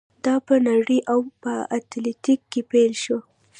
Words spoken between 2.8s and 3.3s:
شو.